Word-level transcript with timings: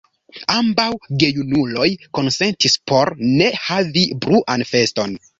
Ambaŭ 0.51 0.85
gejunuloj 1.23 1.89
konsentis 2.19 2.77
por 2.91 3.11
ne 3.41 3.51
havi 3.67 4.07
bruan 4.25 4.65
feston. 4.71 5.15